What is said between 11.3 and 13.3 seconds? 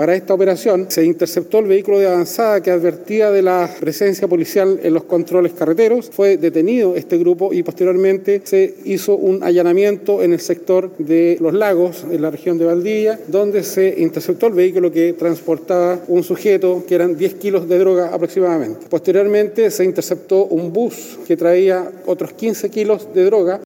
Los Lagos, en la región de Valdivia,